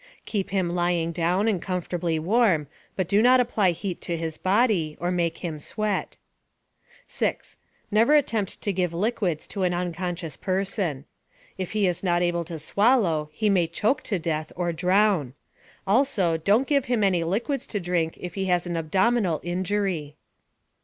[0.25, 2.65] _Keep him lying down and comfortably warm,
[2.95, 6.17] but do not apply heat to his body, or make him sweat.
[7.05, 7.57] 6.
[7.91, 11.05] Never attempt to give liquids to an unconscious person.
[11.55, 15.35] If he is not able to swallow, he may choke to death or drown.
[15.85, 20.15] Also, don't give him any liquids to drink if he has an abdominal injury.